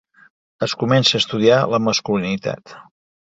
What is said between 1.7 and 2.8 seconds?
la masculinitat.